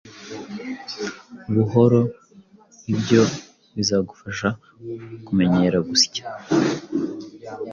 Buhoro 1.53 1.99
ibyo 2.93 3.21
bizagufasha 3.75 4.47
kumenyera 5.25 5.77
gusya. 5.89 6.23